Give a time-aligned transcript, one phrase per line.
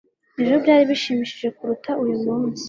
[0.41, 2.59] ejo byari bishimishije kuruta uyu munsi